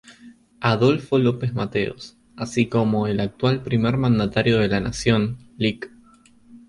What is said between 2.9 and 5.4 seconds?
con el actual primer mandatario de la Nación,